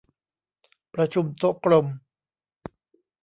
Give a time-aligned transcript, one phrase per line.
[0.93, 1.85] ประชุมโต๊ะกลม